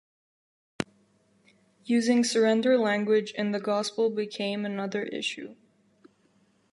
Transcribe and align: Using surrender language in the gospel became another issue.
Using 1.85 2.23
surrender 2.23 2.75
language 2.79 3.33
in 3.37 3.51
the 3.51 3.59
gospel 3.59 4.09
became 4.09 4.65
another 4.65 5.03
issue. 5.03 5.53